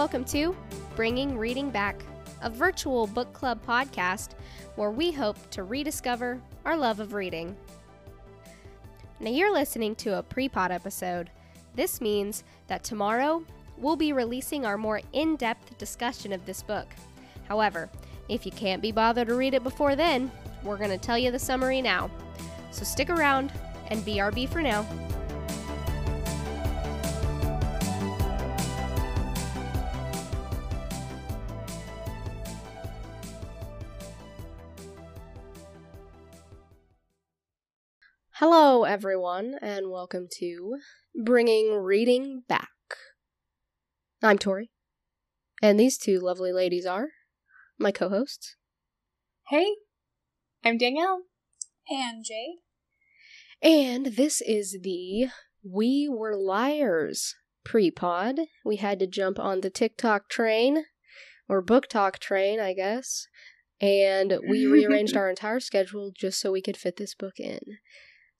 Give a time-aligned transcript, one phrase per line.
[0.00, 0.56] Welcome to
[0.96, 2.02] Bringing Reading Back,
[2.40, 4.30] a virtual book club podcast
[4.76, 7.54] where we hope to rediscover our love of reading.
[9.20, 11.28] Now, you're listening to a pre pod episode.
[11.74, 13.44] This means that tomorrow
[13.76, 16.86] we'll be releasing our more in depth discussion of this book.
[17.46, 17.90] However,
[18.30, 20.32] if you can't be bothered to read it before then,
[20.64, 22.10] we're going to tell you the summary now.
[22.70, 23.52] So stick around
[23.88, 24.86] and BRB for now.
[38.52, 40.78] Hello, everyone, and welcome to
[41.14, 42.66] Bringing Reading Back.
[44.24, 44.72] I'm Tori,
[45.62, 47.10] and these two lovely ladies are
[47.78, 48.56] my co hosts.
[49.50, 49.76] Hey,
[50.64, 51.20] I'm Danielle.
[51.88, 52.56] And Jade.
[53.62, 55.28] And this is the
[55.62, 58.40] We Were Liars pre pod.
[58.64, 60.86] We had to jump on the TikTok train,
[61.48, 63.28] or BookTok train, I guess,
[63.80, 67.60] and we rearranged our entire schedule just so we could fit this book in.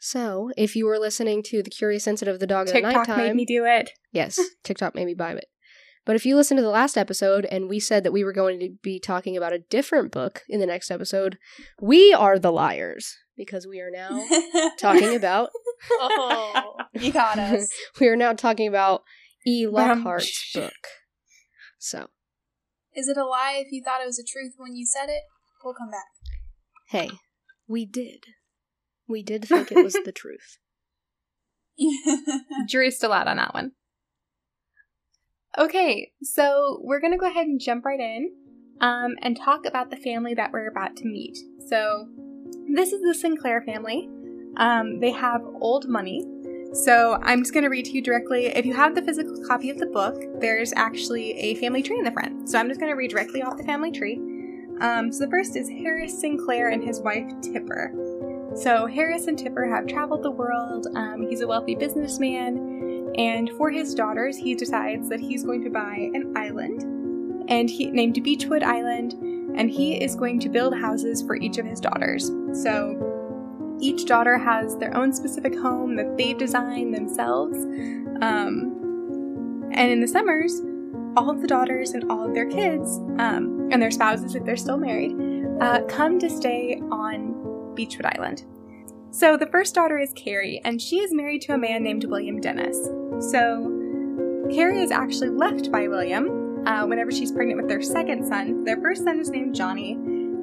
[0.03, 3.19] So, if you were listening to The Curious Incident of the Dog TikTok at Nighttime,
[3.19, 3.91] made me do it.
[4.13, 5.45] yes, TikTok made me buy it.
[6.07, 8.59] But if you listened to the last episode and we said that we were going
[8.61, 11.37] to be talking about a different book in the next episode,
[11.83, 14.27] we are the liars because we are now
[14.79, 15.51] talking about
[15.93, 17.71] oh, you got us.
[18.01, 19.03] we are now talking about
[19.47, 19.67] E.
[19.67, 20.73] Lockhart's book.
[21.79, 22.09] So,
[22.95, 25.25] Is it a lie if you thought it was a truth when you said it?
[25.63, 26.07] We'll come back.
[26.89, 27.11] hey,
[27.69, 28.25] we did.
[29.11, 30.59] We did think it was the truth.
[32.69, 33.73] Jury's still out on that one.
[35.59, 38.31] Okay, so we're gonna go ahead and jump right in
[38.81, 41.37] um, and talk about the family that we're about to meet.
[41.67, 42.09] So,
[42.73, 44.09] this is the Sinclair family.
[44.59, 46.25] Um, they have old money.
[46.73, 48.47] So, I'm just gonna read to you directly.
[48.47, 52.05] If you have the physical copy of the book, there's actually a family tree in
[52.05, 52.49] the front.
[52.49, 54.21] So, I'm just gonna read directly off the family tree.
[54.81, 57.93] Um, so, the first is Harris Sinclair and his wife Tipper.
[58.55, 60.89] So, Harris and Tipper have traveled the world.
[60.95, 65.71] Um, he's a wealthy businessman, and for his daughters, he decides that he's going to
[65.71, 66.83] buy an island,
[67.49, 69.13] and he named Beechwood Island,
[69.57, 72.31] and he is going to build houses for each of his daughters.
[72.53, 77.57] So, each daughter has their own specific home that they've designed themselves.
[78.21, 80.61] Um, and in the summers,
[81.17, 84.57] all of the daughters and all of their kids, um, and their spouses if they're
[84.57, 85.17] still married,
[85.61, 87.40] uh, come to stay on
[87.81, 88.45] Beechwood Island.
[89.11, 92.39] So the first daughter is Carrie, and she is married to a man named William
[92.39, 92.77] Dennis.
[93.31, 98.65] So Carrie is actually left by William uh, whenever she's pregnant with their second son.
[98.65, 99.95] Their first son is named Johnny,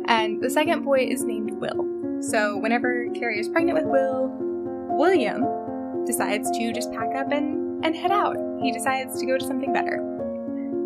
[0.06, 2.24] and the second boy is named Will.
[2.24, 4.36] So whenever Carrie is pregnant with Will,
[4.98, 5.46] William
[6.08, 8.38] decides to just pack up and, and head out.
[8.64, 10.00] He decides to go to something better.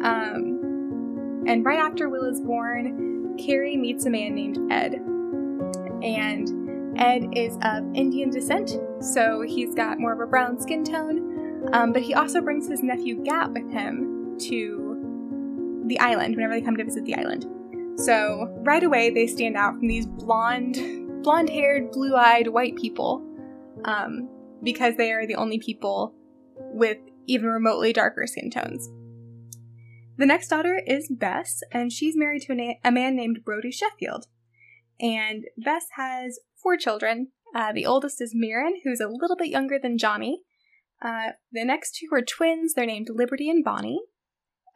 [0.03, 5.01] Um, and right after Will is born, Carrie meets a man named Ed.
[6.03, 11.69] And Ed is of Indian descent, so he's got more of a brown skin tone.
[11.73, 16.61] Um, but he also brings his nephew Gat with him to the island whenever they
[16.61, 17.45] come to visit the island.
[17.99, 23.23] So right away they stand out from these blonde, blonde-haired, blue-eyed white people,
[23.85, 24.29] um,
[24.63, 26.13] because they are the only people
[26.57, 26.97] with
[27.27, 28.89] even remotely darker skin tones.
[30.17, 33.71] The next daughter is Bess, and she's married to a, na- a man named Brody
[33.71, 34.27] Sheffield.
[35.01, 37.29] And Bess has four children.
[37.55, 40.43] Uh, the oldest is Mirren, who's a little bit younger than Johnny.
[41.01, 42.73] Uh, the next two are twins.
[42.73, 44.01] They're named Liberty and Bonnie.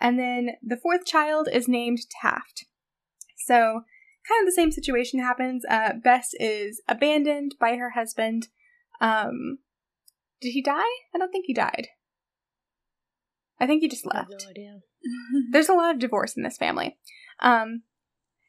[0.01, 2.65] And then the fourth child is named Taft.
[3.37, 3.83] So,
[4.27, 5.63] kind of the same situation happens.
[5.69, 8.47] Uh, Bess is abandoned by her husband.
[8.99, 9.59] Um,
[10.41, 10.81] did he die?
[11.13, 11.89] I don't think he died.
[13.59, 14.31] I think he just left.
[14.31, 14.79] no idea.
[15.51, 16.97] There's a lot of divorce in this family.
[17.39, 17.83] Um,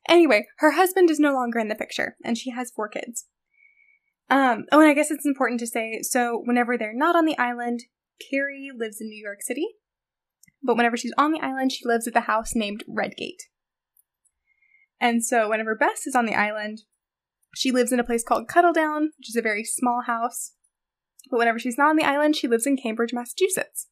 [0.09, 3.27] anyway, her husband is no longer in the picture, and she has four kids.
[4.29, 7.39] Um, oh, and I guess it's important to say so whenever they're not on the
[7.39, 7.85] island,
[8.31, 9.67] Carrie lives in New York City,
[10.63, 13.45] but whenever she's on the island, she lives at the house named Redgate.
[15.01, 16.83] And so whenever Bess is on the island,
[17.55, 20.53] she lives in a place called Cuddledown, which is a very small house.
[21.31, 23.89] But whenever she's not on the island, she lives in Cambridge, Massachusetts.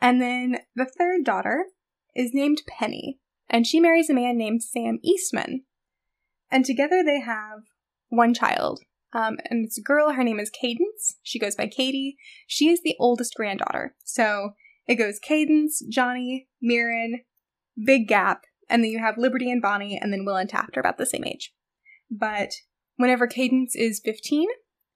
[0.00, 1.66] And then the third daughter
[2.14, 5.64] is named Penny, and she marries a man named Sam Eastman.
[6.50, 7.60] And together they have
[8.08, 8.80] one child.
[9.12, 11.16] Um, and it's a girl, her name is Cadence.
[11.22, 12.16] She goes by Katie.
[12.46, 13.94] She is the oldest granddaughter.
[14.04, 14.50] So
[14.86, 17.20] it goes Cadence, Johnny, Mirren,
[17.84, 18.38] Big Gat,
[18.68, 21.06] and then you have Liberty and Bonnie, and then Will and Taft are about the
[21.06, 21.52] same age.
[22.10, 22.52] But
[22.96, 24.48] whenever Cadence is 15,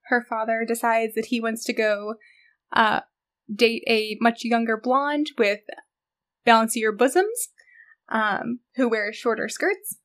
[0.07, 2.15] her father decides that he wants to go
[2.73, 3.01] uh,
[3.53, 5.61] date a much younger blonde with
[6.47, 7.49] bouncier bosoms,
[8.09, 9.99] um, who wear shorter skirts.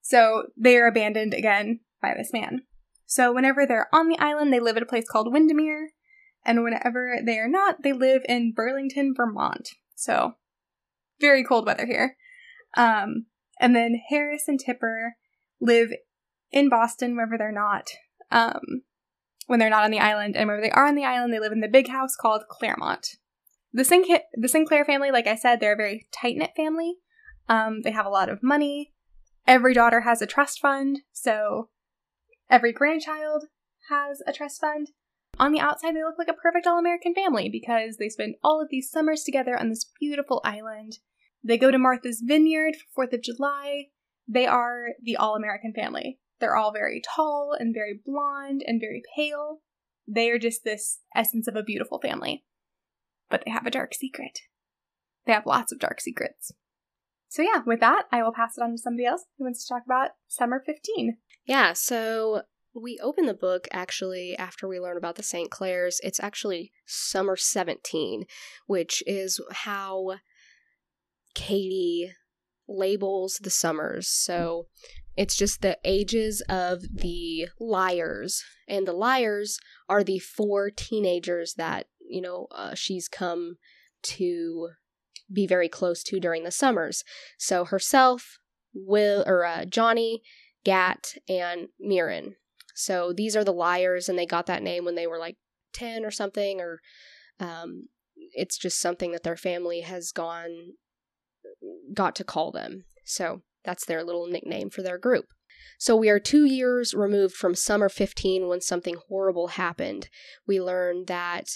[0.00, 2.62] So they are abandoned again by this man.
[3.06, 5.90] So whenever they're on the island, they live at a place called Windermere,
[6.44, 9.70] and whenever they are not, they live in Burlington, Vermont.
[9.94, 10.34] So
[11.20, 12.16] very cold weather here.
[12.76, 13.26] Um,
[13.60, 15.16] and then Harris and Tipper
[15.60, 15.90] live
[16.50, 17.88] in Boston wherever they're not.
[18.30, 18.82] Um,
[19.46, 21.52] when they're not on the island, and whenever they are on the island, they live
[21.52, 23.16] in the big house called Clairmont.
[23.72, 26.96] The, the Sinclair family, like I said, they're a very tight knit family.
[27.48, 28.92] Um, they have a lot of money.
[29.46, 31.68] Every daughter has a trust fund, so
[32.48, 33.44] every grandchild
[33.88, 34.90] has a trust fund.
[35.38, 38.60] On the outside, they look like a perfect all American family because they spend all
[38.60, 40.98] of these summers together on this beautiful island.
[41.42, 43.86] They go to Martha's Vineyard for 4th of July.
[44.28, 46.18] They are the all American family.
[46.40, 49.60] They're all very tall and very blonde and very pale.
[50.06, 52.44] They are just this essence of a beautiful family.
[53.30, 54.40] But they have a dark secret.
[55.26, 56.52] They have lots of dark secrets.
[57.28, 59.72] So, yeah, with that, I will pass it on to somebody else who wants to
[59.72, 61.16] talk about Summer 15.
[61.46, 62.42] Yeah, so
[62.74, 65.50] we open the book actually after we learn about the St.
[65.50, 66.00] Clairs.
[66.02, 68.24] It's actually Summer 17,
[68.66, 70.16] which is how
[71.34, 72.12] Katie
[72.68, 74.08] labels the summers.
[74.08, 74.66] So
[75.16, 78.42] it's just the ages of the liars.
[78.68, 79.58] And the liars
[79.88, 83.56] are the four teenagers that, you know, uh, she's come
[84.02, 84.70] to
[85.32, 87.04] be very close to during the summers.
[87.38, 88.38] So herself,
[88.72, 90.22] Will, or uh, Johnny,
[90.64, 92.36] Gat, and Mirren.
[92.74, 95.36] So these are the liars, and they got that name when they were like
[95.72, 96.80] 10 or something, or
[97.38, 97.88] um,
[98.32, 100.74] it's just something that their family has gone,
[101.92, 102.84] got to call them.
[103.04, 105.26] So that's their little nickname for their group.
[105.78, 110.08] So we are two years removed from summer 15 when something horrible happened.
[110.46, 111.48] We learn that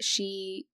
[0.00, 0.66] she,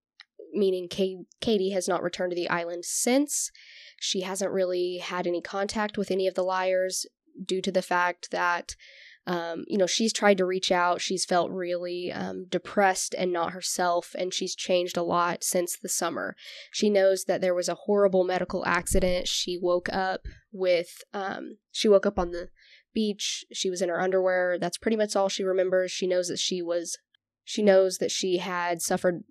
[0.52, 3.50] meaning Katie, has not returned to the island since.
[3.99, 7.06] She hasn't really had any contact with any of the liars
[7.44, 8.76] due to the fact that
[9.26, 11.00] um, you know, she's tried to reach out.
[11.00, 15.88] She's felt really um, depressed and not herself, and she's changed a lot since the
[15.88, 16.37] summer.
[16.70, 19.26] She knows that there was a horrible medical accident.
[19.26, 22.50] She woke up with, um, she woke up on the
[22.94, 23.44] beach.
[23.52, 24.58] She was in her underwear.
[24.61, 25.90] That's pretty much all she remembers.
[25.90, 26.96] She knows that she was,
[27.44, 29.25] she knows that she had suffered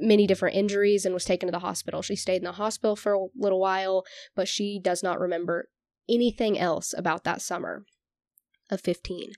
[0.00, 2.00] many different injuries and was taken to the hospital.
[2.00, 4.04] She stayed in the hospital for a little while,
[4.34, 5.68] but she does not remember
[6.08, 7.84] anything else about that summer
[8.70, 9.32] of 15.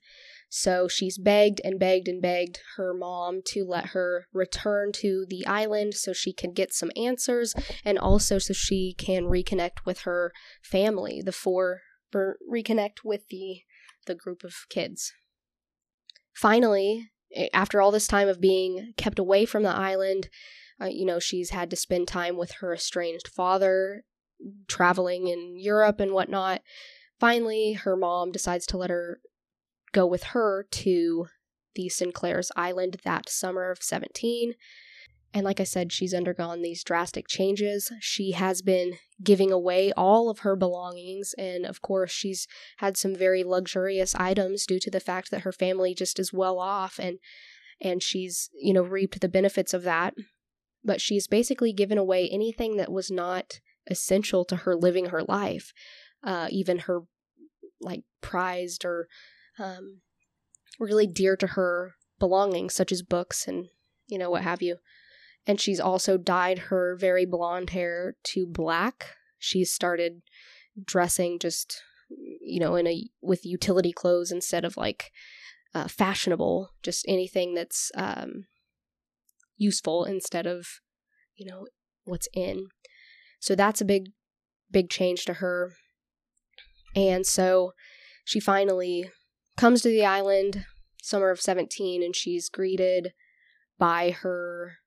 [0.50, 5.46] So she's begged and begged and begged her mom to let her return to the
[5.46, 7.54] island so she can get some answers
[7.84, 10.32] and also so she can reconnect with her
[10.62, 11.82] family, the four,
[12.14, 13.62] reconnect with the
[14.06, 15.12] the group of kids.
[16.34, 17.10] Finally,
[17.52, 20.28] after all this time of being kept away from the island,
[20.80, 24.04] uh, you know, she's had to spend time with her estranged father,
[24.66, 26.62] traveling in Europe and whatnot.
[27.18, 29.20] Finally, her mom decides to let her
[29.92, 31.26] go with her to
[31.74, 34.54] the Sinclair's Island that summer of 17.
[35.34, 37.92] And like I said, she's undergone these drastic changes.
[38.00, 41.34] She has been giving away all of her belongings.
[41.36, 42.46] And of course, she's
[42.78, 46.58] had some very luxurious items due to the fact that her family just is well
[46.58, 47.18] off and
[47.80, 50.14] and she's, you know, reaped the benefits of that.
[50.82, 55.72] But she's basically given away anything that was not essential to her living her life
[56.22, 57.02] uh, even her
[57.80, 59.08] like prized or
[59.58, 60.00] um,
[60.78, 63.66] really dear to her belongings, such as books and
[64.06, 64.76] you know what have you.
[65.46, 69.16] And she's also dyed her very blonde hair to black.
[69.38, 70.22] She's started
[70.84, 71.82] dressing just
[72.40, 75.10] you know in a with utility clothes instead of like
[75.74, 78.46] uh, fashionable, just anything that's um,
[79.56, 80.66] useful instead of
[81.36, 81.66] you know
[82.04, 82.68] what's in.
[83.40, 84.10] So that's a big
[84.70, 85.72] big change to her.
[86.94, 87.72] And so
[88.24, 89.10] she finally
[89.56, 90.66] comes to the island,
[91.02, 93.12] summer of 17, and she's greeted
[93.78, 94.78] by her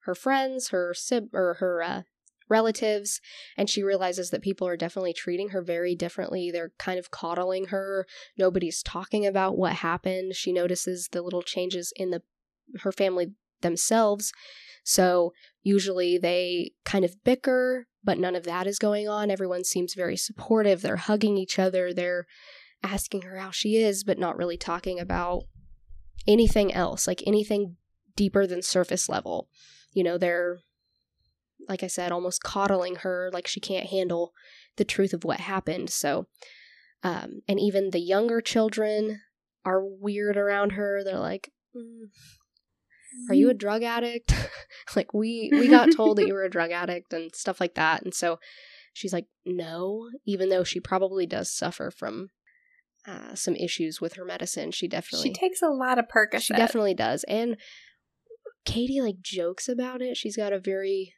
[0.00, 2.02] her friends, her sib or her uh,
[2.48, 3.20] relatives,
[3.56, 6.50] and she realizes that people are definitely treating her very differently.
[6.50, 8.06] They're kind of coddling her.
[8.36, 10.34] Nobody's talking about what happened.
[10.34, 12.22] She notices the little changes in the
[12.80, 14.32] her family themselves.
[14.84, 19.30] So usually they kind of bicker, but none of that is going on.
[19.30, 20.82] Everyone seems very supportive.
[20.82, 21.92] They're hugging each other.
[21.92, 22.26] They're
[22.82, 25.44] asking her how she is, but not really talking about
[26.26, 27.76] anything else, like anything
[28.16, 29.48] deeper than surface level.
[29.92, 30.58] You know, they're,
[31.68, 34.32] like I said, almost coddling her like she can't handle
[34.76, 35.90] the truth of what happened.
[35.90, 36.26] So,
[37.02, 39.20] um, and even the younger children
[39.64, 41.02] are weird around her.
[41.02, 42.08] They're like, mm,
[43.28, 44.34] are you a drug addict?
[44.96, 48.02] like we we got told that you were a drug addict and stuff like that.
[48.02, 48.38] And so
[48.92, 52.28] she's like, no, even though she probably does suffer from
[53.06, 54.70] uh, some issues with her medicine.
[54.70, 56.42] She definitely She takes a lot of Percocet.
[56.42, 57.24] she definitely does.
[57.24, 57.56] And
[58.64, 60.16] Katie like jokes about it.
[60.16, 61.14] She's got a very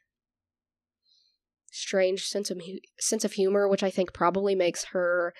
[1.71, 5.33] strange sense of hu- sense of humor, which I think probably makes her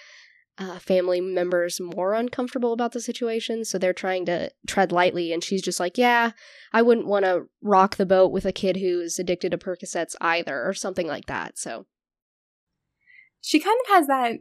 [0.57, 3.63] uh, family members more uncomfortable about the situation.
[3.63, 6.31] So they're trying to tread lightly, and she's just like, "Yeah,
[6.73, 10.67] I wouldn't want to rock the boat with a kid who's addicted to Percocets either,
[10.67, 11.85] or something like that." So
[13.41, 14.37] she kind of has that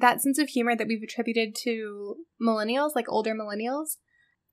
[0.00, 3.96] that sense of humor that we've attributed to millennials, like older millennials,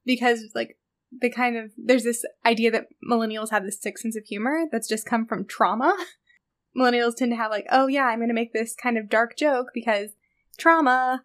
[0.05, 0.77] because like
[1.11, 4.87] the kind of there's this idea that millennials have this sick sense of humor that's
[4.87, 5.95] just come from trauma.
[6.77, 9.37] millennials tend to have like, oh yeah, I'm going to make this kind of dark
[9.37, 10.09] joke because
[10.57, 11.23] trauma.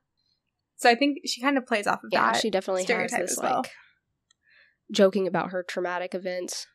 [0.76, 2.16] So I think she kind of plays off of that.
[2.16, 2.40] yeah, that.
[2.40, 3.56] she definitely has this well.
[3.56, 3.70] like
[4.90, 6.66] joking about her traumatic events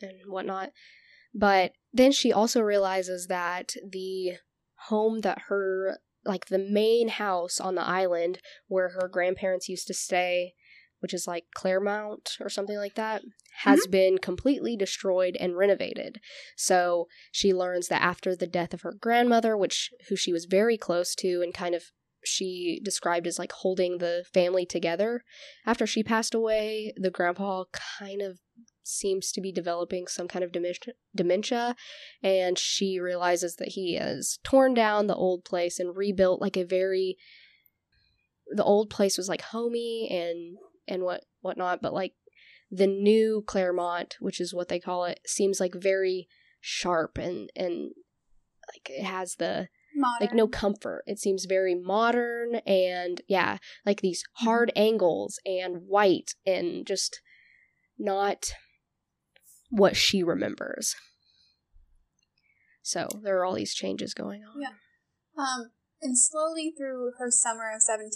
[0.00, 0.70] and whatnot.
[1.34, 4.34] But then she also realizes that the
[4.88, 8.38] home that her like the main house on the island
[8.68, 10.54] where her grandparents used to stay,
[11.00, 13.22] which is like Clairmont or something like that,
[13.64, 13.90] has mm-hmm.
[13.90, 16.20] been completely destroyed and renovated.
[16.56, 20.76] So she learns that after the death of her grandmother, which who she was very
[20.78, 21.84] close to and kind of
[22.24, 25.22] she described as like holding the family together.
[25.66, 27.64] After she passed away, the grandpa
[27.98, 28.38] kind of
[28.82, 31.76] seems to be developing some kind of dementia, dementia
[32.22, 36.64] and she realizes that he has torn down the old place and rebuilt like a
[36.64, 37.16] very
[38.52, 40.56] the old place was like homey and
[40.90, 42.12] and what whatnot but like
[42.70, 46.28] the new clairmont which is what they call it seems like very
[46.60, 47.92] sharp and and
[48.72, 50.26] like it has the Modern.
[50.26, 51.02] like no comfort.
[51.06, 57.20] It seems very modern and yeah, like these hard angles and white and just
[57.98, 58.52] not
[59.70, 60.94] what she remembers.
[62.82, 64.62] So there are all these changes going on.
[64.62, 64.72] Yeah.
[65.36, 65.70] Um,
[66.02, 68.10] and slowly through her summer of 17,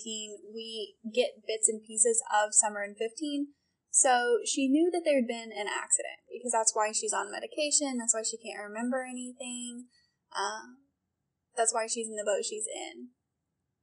[0.55, 3.49] we get bits and pieces of summer in 15.
[3.91, 7.99] So she knew that there had been an accident because that's why she's on medication.
[7.99, 9.87] That's why she can't remember anything.
[10.35, 10.91] Um,
[11.57, 13.14] that's why she's in the boat she's in.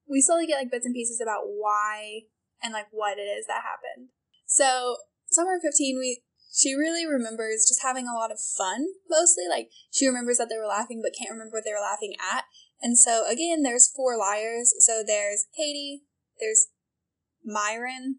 [0.09, 2.27] We slowly get like bits and pieces about why
[2.61, 4.09] and like what it is that happened.
[4.45, 4.97] So
[5.29, 9.47] summer of 15, we she really remembers just having a lot of fun mostly.
[9.47, 12.43] Like she remembers that they were laughing but can't remember what they were laughing at.
[12.81, 14.73] And so again, there's four liars.
[14.79, 16.03] So there's Katie,
[16.39, 16.67] there's
[17.45, 18.17] Myron,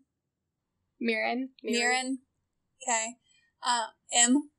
[1.01, 1.51] Mirren.
[1.63, 2.19] Mirren,
[2.83, 3.15] okay,
[3.67, 4.51] uh, M,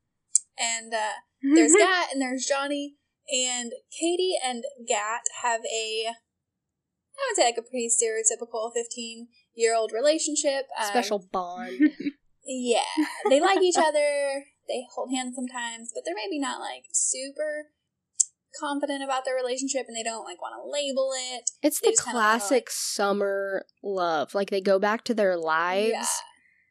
[0.60, 1.20] and uh,
[1.56, 2.96] there's Gat and there's Johnny.
[3.32, 9.74] And Katie and Gat have a, I would say like a pretty stereotypical 15 year
[9.74, 10.66] old relationship.
[10.78, 11.92] Um, Special bond.
[12.46, 12.82] Yeah,
[13.30, 14.44] they like each other.
[14.68, 17.70] They hold hands sometimes, but they're maybe not like super
[18.60, 21.50] confident about their relationship and they don't like want to label it.
[21.62, 24.34] It's They the just kinda wanna, classic summer love.
[24.36, 25.92] Like they go back to their lives.
[25.92, 26.06] Yeah,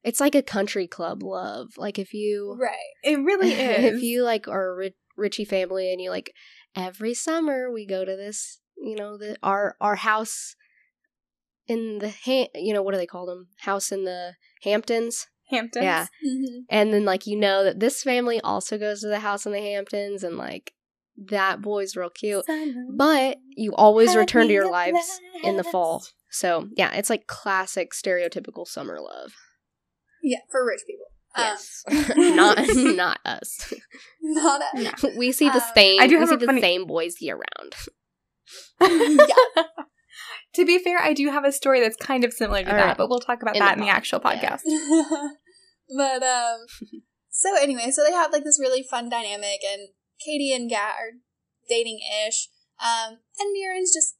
[0.04, 1.68] It's like a country club love.
[1.76, 2.76] Like if you right.
[3.02, 3.96] It really is.
[3.96, 6.32] if you like are a ri- Richie family and you like
[6.74, 10.56] every summer we go to this, you know, the our our house
[11.66, 13.48] in the ha- you know what do they call them?
[13.60, 15.26] House in the Hamptons.
[15.50, 15.84] Hamptons.
[15.84, 16.06] Yeah.
[16.22, 19.52] hmm And then like you know that this family also goes to the house in
[19.52, 20.72] the Hamptons and like
[21.16, 22.44] that boy's real cute.
[22.96, 26.04] But you always return to your lives in the fall.
[26.30, 29.32] So yeah, it's like classic stereotypical summer love.
[30.22, 31.06] Yeah, for rich people.
[31.34, 31.84] Um, Yes.
[32.16, 33.72] not not us.
[34.22, 37.16] not a, we see the Um, same I do we see the funny- same boys
[37.20, 37.74] year round.
[39.18, 39.62] yeah.
[40.54, 42.84] to be fair, I do have a story that's kind of similar to All that,
[42.86, 42.96] right.
[42.96, 44.56] but we'll talk about In that the in the actual yeah.
[44.56, 44.60] podcast.
[45.96, 46.58] but um
[47.30, 49.88] so anyway so they have like this really fun dynamic and
[50.24, 51.12] katie and gat are
[51.68, 52.48] dating ish
[52.82, 54.16] um and Mirren's just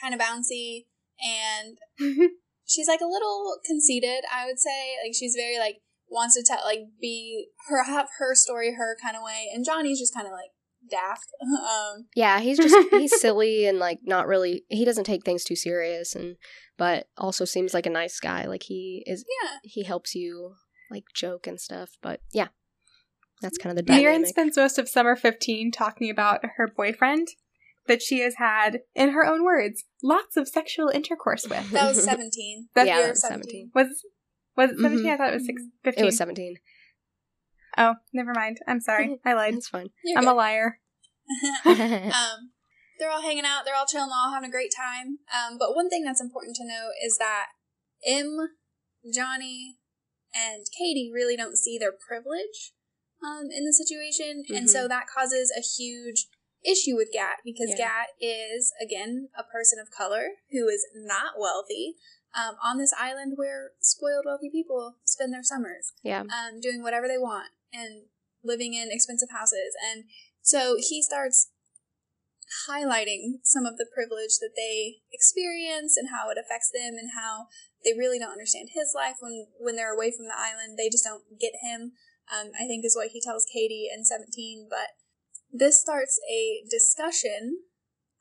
[0.00, 0.86] kind of bouncy
[1.20, 1.78] and
[2.66, 5.76] she's like a little conceited i would say like she's very like
[6.10, 9.98] wants to tell like be her have her story her kind of way and johnny's
[9.98, 10.50] just kind of like
[10.90, 15.44] daft um Yeah, he's just he's silly and like not really he doesn't take things
[15.44, 16.36] too serious and
[16.76, 18.46] but also seems like a nice guy.
[18.46, 20.54] Like he is yeah he helps you
[20.90, 21.90] like joke and stuff.
[22.02, 22.48] But yeah.
[23.40, 24.28] That's kind of the Mirren dynamic.
[24.28, 27.28] spends most of summer 15 talking about her boyfriend
[27.86, 31.70] that she has had, in her own words, lots of sexual intercourse with.
[31.70, 33.70] that was 17 That's- yeah, Year that of was 17.
[33.74, 33.86] Was
[34.56, 35.06] was it 17?
[35.06, 35.12] Mhm.
[35.12, 36.02] I thought it was six, 15.
[36.02, 36.56] It was 17.
[37.76, 38.58] Oh, never mind.
[38.66, 39.20] I'm sorry.
[39.24, 39.54] I lied.
[39.54, 39.90] It's fine.
[40.04, 40.32] You're I'm good.
[40.32, 40.80] a liar.
[41.64, 42.50] um,
[42.98, 45.18] they're all hanging out, they're all chilling, all having a great time.
[45.32, 47.46] Um, but one thing that's important to note is that
[48.04, 48.36] M,
[49.14, 49.76] Johnny,
[50.34, 52.72] and Katie really don't see their privilege
[53.22, 54.54] um, in the situation, mm-hmm.
[54.54, 54.88] and so mm-hmm.
[54.88, 56.26] that causes a huge
[56.64, 57.86] issue with Gat because yeah.
[57.86, 61.94] Gat is again a person of color who is not wealthy.
[62.36, 67.08] Um, on this island where spoiled wealthy people spend their summers, yeah, um, doing whatever
[67.08, 68.04] they want and
[68.44, 70.04] living in expensive houses, and
[70.42, 71.48] so he starts
[72.68, 77.46] highlighting some of the privilege that they experience and how it affects them and how
[77.84, 81.04] they really don't understand his life when when they're away from the island they just
[81.04, 81.92] don't get him
[82.32, 84.98] um, i think is what he tells katie in 17 but
[85.52, 87.58] this starts a discussion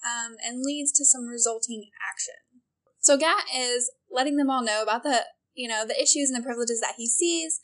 [0.05, 2.61] um, and leads to some resulting action.
[2.99, 6.45] So gat is letting them all know about the you know the issues and the
[6.45, 7.59] privileges that he sees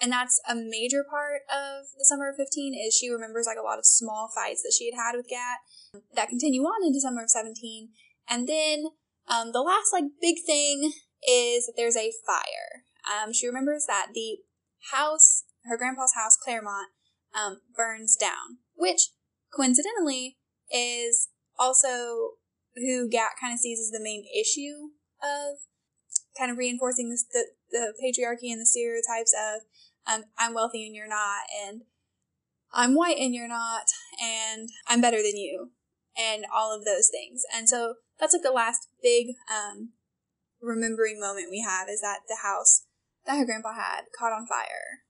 [0.00, 3.64] and that's a major part of the summer of 15 is she remembers like a
[3.64, 5.58] lot of small fights that she had had with gat
[6.14, 7.90] that continue on into summer of 17
[8.28, 8.84] and then
[9.28, 10.92] um, the last like big thing
[11.28, 12.84] is that there's a fire.
[13.04, 14.38] Um, she remembers that the
[14.92, 16.88] house her grandpa's house clairmont
[17.34, 19.10] um, burns down which
[19.54, 20.38] coincidentally
[20.70, 22.38] is also
[22.76, 24.90] who gat kind of sees as the main issue
[25.22, 25.58] of
[26.38, 29.62] kind of reinforcing this, the, the patriarchy and the stereotypes of
[30.06, 31.82] um, I'm wealthy and you're not, and
[32.72, 33.84] I'm white and you're not,
[34.22, 35.70] and I'm better than you,
[36.16, 37.42] and all of those things.
[37.54, 39.90] And so that's like the last big um,
[40.62, 42.84] remembering moment we have is that the house
[43.26, 45.04] that her grandpa had caught on fire.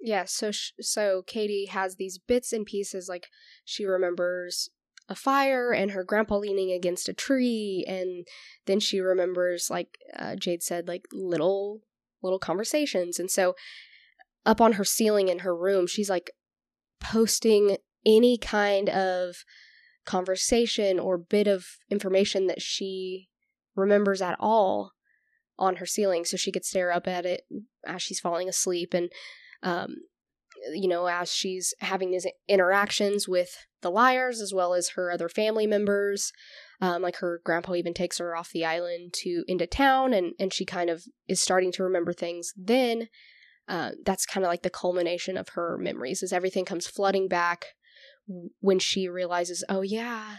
[0.00, 3.28] Yeah, so sh- so Katie has these bits and pieces like
[3.64, 4.70] she remembers
[5.08, 8.26] a fire and her grandpa leaning against a tree and
[8.66, 11.80] then she remembers like uh, Jade said like little
[12.22, 13.18] little conversations.
[13.18, 13.54] And so
[14.44, 16.30] up on her ceiling in her room, she's like
[17.00, 19.44] posting any kind of
[20.04, 23.28] conversation or bit of information that she
[23.76, 24.92] remembers at all
[25.58, 27.42] on her ceiling so she could stare up at it
[27.86, 29.10] as she's falling asleep and
[29.62, 29.96] um,
[30.72, 35.28] you know as she's having these interactions with the liars as well as her other
[35.28, 36.32] family members
[36.80, 40.52] um, like her grandpa even takes her off the island to into town, and and
[40.52, 42.52] she kind of is starting to remember things.
[42.56, 43.08] Then
[43.66, 47.66] uh, that's kind of like the culmination of her memories, as everything comes flooding back
[48.60, 50.36] when she realizes, oh yeah,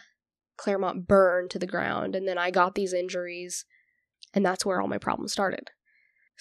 [0.57, 3.65] Clairmont burned to the ground, and then I got these injuries,
[4.33, 5.71] and that's where all my problems started.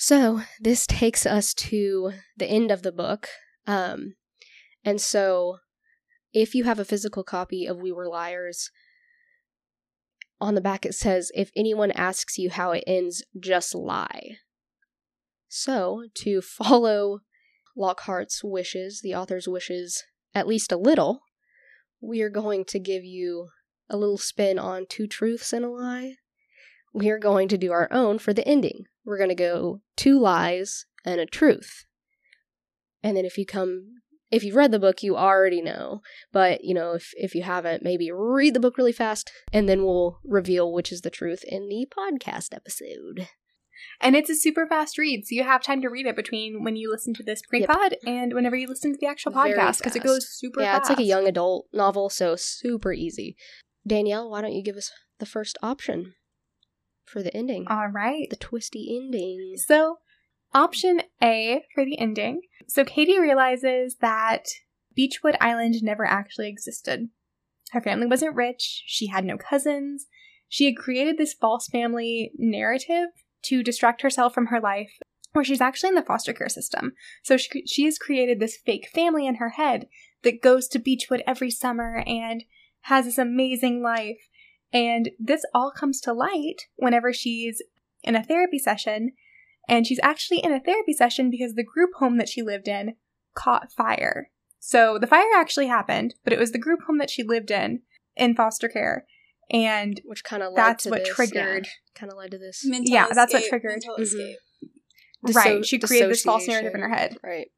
[0.00, 3.26] So this takes us to the end of the book.
[3.66, 4.14] Um,
[4.84, 5.58] and so
[6.32, 8.70] if you have a physical copy of We Were Liars,
[10.40, 14.36] on the back it says, if anyone asks you how it ends, just lie.
[15.48, 17.22] So, to follow
[17.76, 21.22] Lockhart's wishes, the author's wishes, at least a little,
[22.00, 23.48] we are going to give you
[23.90, 26.14] a little spin on two truths and a lie.
[26.94, 28.84] We are going to do our own for the ending.
[29.08, 31.86] We're going to go two lies and a truth.
[33.02, 33.94] And then if you come
[34.30, 36.02] if you've read the book, you already know.
[36.30, 39.82] But, you know, if, if you haven't, maybe read the book really fast and then
[39.82, 43.28] we'll reveal which is the truth in the podcast episode.
[43.98, 46.76] And it's a super fast read, so you have time to read it between when
[46.76, 48.00] you listen to this pre pod yep.
[48.06, 50.82] and whenever you listen to the actual podcast because it goes super yeah, fast.
[50.82, 53.36] it's like a young adult novel, so super easy.
[53.86, 54.90] Danielle, why don't you give us
[55.20, 56.14] the first option
[57.08, 57.66] for the ending?
[57.68, 58.28] All right.
[58.30, 59.54] The twisty ending.
[59.56, 59.98] So,
[60.54, 64.44] option A for the ending so Katie realizes that
[64.94, 67.08] Beechwood Island never actually existed.
[67.72, 70.06] Her family wasn't rich, she had no cousins.
[70.48, 73.08] She had created this false family narrative
[73.44, 74.90] to distract herself from her life,
[75.32, 76.92] where she's actually in the foster care system.
[77.22, 79.88] So she, she has created this fake family in her head
[80.22, 82.44] that goes to Beechwood every summer and
[82.82, 84.28] has this amazing life.
[84.72, 87.62] And this all comes to light whenever she's
[88.04, 89.12] in a therapy session
[89.68, 92.94] and she's actually in a therapy session because the group home that she lived in
[93.34, 94.30] caught fire.
[94.58, 97.82] So the fire actually happened, but it was the group home that she lived in
[98.16, 99.06] in foster care.
[99.50, 102.64] And which kind of that's what this, triggered yeah, kind of led to this.
[102.64, 103.82] Mental yeah, escape, that's what triggered.
[103.82, 105.32] Mm-hmm.
[105.32, 107.16] Right, she created this false narrative in her head.
[107.22, 107.48] Right.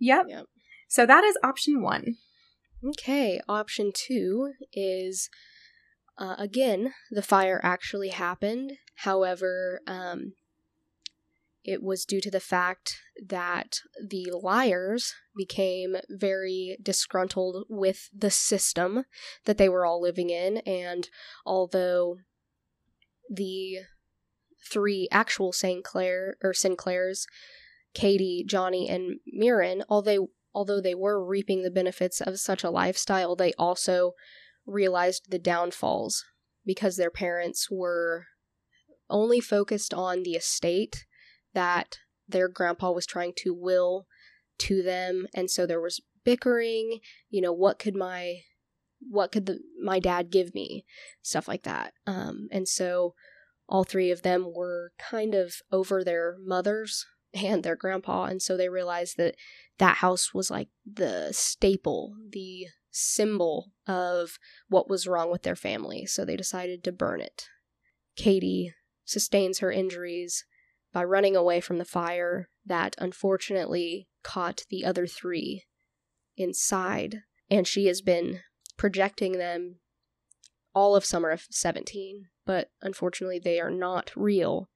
[0.00, 0.26] Yep.
[0.28, 0.46] yep.
[0.88, 2.16] So that is option one.
[2.84, 5.30] Okay, option two is
[6.18, 8.72] uh, again the fire actually happened.
[8.96, 10.34] However, um,
[11.64, 19.04] it was due to the fact that the liars became very disgruntled with the system
[19.46, 20.58] that they were all living in.
[20.58, 21.08] And
[21.46, 22.18] although
[23.30, 23.78] the
[24.70, 25.82] three actual St.
[25.82, 27.26] Clair or Sinclairs,
[27.94, 33.34] Katie, Johnny, and Mirren, although although they were reaping the benefits of such a lifestyle,
[33.34, 34.12] they also
[34.66, 36.24] realized the downfalls
[36.64, 38.26] because their parents were
[39.10, 41.04] only focused on the estate
[41.52, 44.06] that their grandpa was trying to will
[44.58, 45.26] to them.
[45.34, 48.40] And so there was bickering you know what could my
[49.10, 50.84] what could the, my dad give me?
[51.22, 51.92] Stuff like that.
[52.06, 53.14] Um, and so
[53.68, 58.24] all three of them were kind of over their mothers and their grandpa.
[58.24, 59.36] And so they realized that
[59.78, 66.06] that house was like the staple the symbol of what was wrong with their family
[66.06, 67.48] so they decided to burn it.
[68.16, 68.72] Katie
[69.04, 70.44] sustains her injuries
[70.92, 75.64] by running away from the fire that unfortunately caught the other three
[76.36, 78.40] inside and she has been
[78.76, 79.76] projecting them
[80.74, 84.68] all of summer of 17 but unfortunately they are not real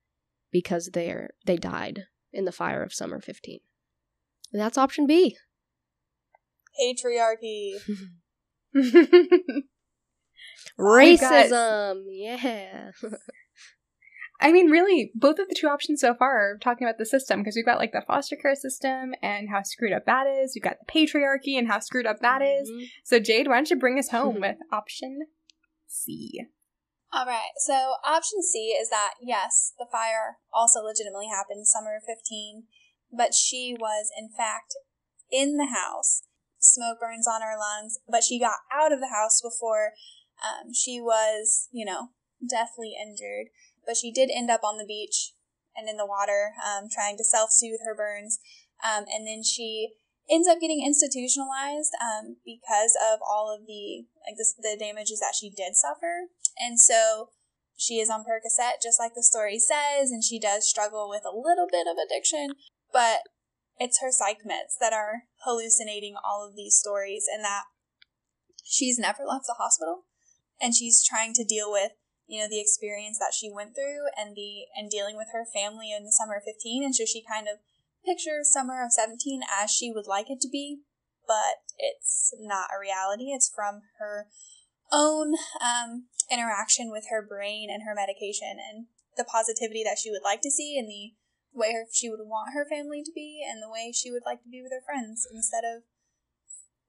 [0.51, 3.61] because they're they died in the fire of summer 15
[4.53, 5.37] and that's option b
[6.81, 7.75] Patriarchy.
[10.79, 12.91] racism yeah
[14.41, 17.41] I mean, really, both of the two options so far are talking about the system
[17.41, 20.53] because we've got like the foster care system and how screwed up that is.
[20.55, 22.71] We've got the patriarchy and how screwed up that is.
[22.71, 22.87] Mhm.
[23.03, 25.27] So, Jade, why don't you bring us home with option
[25.89, 26.47] C?
[27.13, 27.51] All right.
[27.57, 32.65] So option C is that yes, the fire also legitimately happened summer of 15,
[33.11, 34.77] but she was in fact
[35.33, 36.23] in the house.
[36.59, 39.93] Smoke burns on her lungs, but she got out of the house before
[40.43, 42.09] um, she was, you know,
[42.49, 43.49] deathly injured.
[43.87, 45.33] But she did end up on the beach
[45.75, 48.39] and in the water, um, trying to self-soothe her burns.
[48.85, 49.95] Um, and then she
[50.31, 55.35] ends up getting institutionalized um, because of all of the like the, the damages that
[55.39, 56.29] she did suffer.
[56.59, 57.31] And so
[57.77, 61.35] she is on Percocet, just like the story says, and she does struggle with a
[61.35, 62.55] little bit of addiction,
[62.93, 63.21] but
[63.79, 67.65] it's her psych meds that are hallucinating all of these stories, and that
[68.65, 70.05] she's never left the hospital,
[70.61, 71.93] and she's trying to deal with
[72.27, 75.93] you know the experience that she went through and the and dealing with her family
[75.97, 77.57] in the summer of 15 and so she kind of
[78.05, 80.83] pictures summer of 17 as she would like it to be
[81.29, 83.31] but it's not a reality.
[83.31, 84.27] It's from her
[84.91, 88.87] own um, interaction with her brain and her medication and
[89.17, 91.13] the positivity that she would like to see and the
[91.53, 94.43] way her, she would want her family to be and the way she would like
[94.43, 95.83] to be with her friends instead of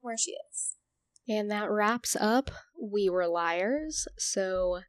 [0.00, 0.74] where she is.
[1.28, 4.08] And that wraps up We Were Liars.
[4.18, 4.80] So,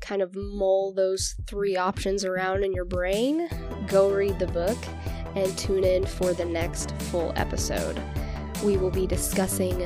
[0.00, 3.48] kind of mull those three options around in your brain,
[3.86, 4.78] go read the book,
[5.36, 8.02] and tune in for the next full episode.
[8.64, 9.80] We will be discussing,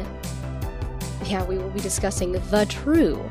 [1.24, 3.28] yeah, we will be discussing the true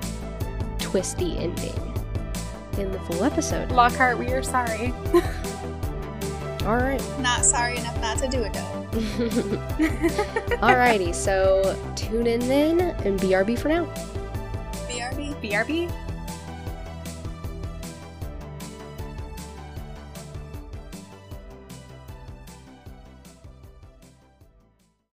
[0.77, 1.93] twisty ending
[2.77, 3.71] in the full episode.
[3.71, 4.93] Lockhart, we are sorry.
[6.65, 7.01] All right.
[7.19, 8.87] Not sorry enough not to do it though.
[10.61, 13.85] Alrighty, so tune in then and BRB for now.
[14.87, 15.35] BRB.
[15.41, 15.91] BRB.